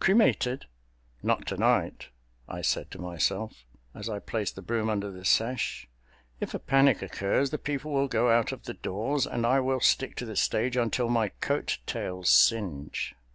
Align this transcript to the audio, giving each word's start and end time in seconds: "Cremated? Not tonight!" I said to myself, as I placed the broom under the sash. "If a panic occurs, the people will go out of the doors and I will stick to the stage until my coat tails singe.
"Cremated? 0.00 0.64
Not 1.22 1.44
tonight!" 1.46 2.08
I 2.48 2.62
said 2.62 2.90
to 2.92 2.98
myself, 2.98 3.66
as 3.94 4.08
I 4.08 4.18
placed 4.18 4.56
the 4.56 4.62
broom 4.62 4.88
under 4.88 5.10
the 5.10 5.26
sash. 5.26 5.86
"If 6.40 6.54
a 6.54 6.58
panic 6.58 7.02
occurs, 7.02 7.50
the 7.50 7.58
people 7.58 7.92
will 7.92 8.08
go 8.08 8.30
out 8.30 8.50
of 8.50 8.62
the 8.62 8.72
doors 8.72 9.26
and 9.26 9.44
I 9.46 9.60
will 9.60 9.80
stick 9.80 10.16
to 10.16 10.24
the 10.24 10.36
stage 10.36 10.78
until 10.78 11.10
my 11.10 11.28
coat 11.28 11.80
tails 11.86 12.30
singe. 12.30 13.14